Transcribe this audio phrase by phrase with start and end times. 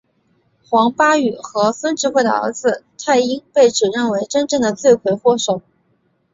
[0.67, 5.61] 黄巴宇和孙智慧的儿子泰英被指认为真正的罪魁祸首。